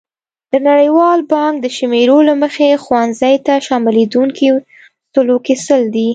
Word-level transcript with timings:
د 0.51 0.53
نړیوال 0.69 1.19
بانک 1.31 1.55
د 1.61 1.67
شمېرو 1.77 2.17
له 2.29 2.33
مخې 2.41 2.81
ښوونځیو 2.83 3.43
ته 3.45 3.53
شاملېدونکي 3.67 4.47
سلو 5.13 5.37
کې 5.45 5.55
سل 5.65 5.81
دي. 5.95 6.07